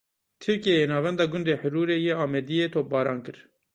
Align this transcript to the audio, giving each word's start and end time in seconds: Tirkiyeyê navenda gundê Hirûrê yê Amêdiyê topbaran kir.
Tirkiyeyê 0.41 0.85
navenda 0.91 1.25
gundê 1.31 1.55
Hirûrê 1.61 1.97
yê 2.05 2.13
Amêdiyê 2.23 2.67
topbaran 2.73 3.19
kir. 3.25 3.37